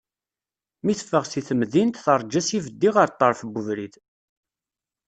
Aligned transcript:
Mi 0.83 0.93
teffeɣ 0.99 1.23
seg 1.27 1.43
temdint, 1.47 2.01
terǧa 2.05 2.41
s 2.47 2.49
yibeddi 2.53 2.89
ɣer 2.95 3.07
ṭṭerf 3.13 3.39
n 3.43 3.47
ubrid. 3.59 3.93